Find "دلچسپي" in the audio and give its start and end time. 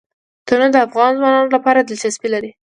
1.81-2.29